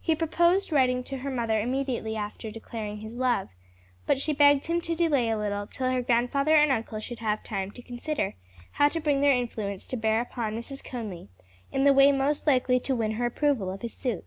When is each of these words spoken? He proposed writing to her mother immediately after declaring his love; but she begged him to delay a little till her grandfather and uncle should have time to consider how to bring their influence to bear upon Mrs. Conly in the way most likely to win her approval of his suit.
He 0.00 0.16
proposed 0.16 0.72
writing 0.72 1.04
to 1.04 1.18
her 1.18 1.30
mother 1.30 1.60
immediately 1.60 2.16
after 2.16 2.50
declaring 2.50 2.96
his 2.96 3.14
love; 3.14 3.50
but 4.04 4.18
she 4.18 4.32
begged 4.32 4.66
him 4.66 4.80
to 4.80 4.96
delay 4.96 5.30
a 5.30 5.38
little 5.38 5.68
till 5.68 5.88
her 5.92 6.02
grandfather 6.02 6.56
and 6.56 6.72
uncle 6.72 6.98
should 6.98 7.20
have 7.20 7.44
time 7.44 7.70
to 7.70 7.80
consider 7.80 8.34
how 8.72 8.88
to 8.88 8.98
bring 8.98 9.20
their 9.20 9.30
influence 9.30 9.86
to 9.86 9.96
bear 9.96 10.20
upon 10.20 10.56
Mrs. 10.58 10.82
Conly 10.82 11.28
in 11.70 11.84
the 11.84 11.92
way 11.92 12.10
most 12.10 12.48
likely 12.48 12.80
to 12.80 12.96
win 12.96 13.12
her 13.12 13.26
approval 13.26 13.70
of 13.70 13.82
his 13.82 13.94
suit. 13.94 14.24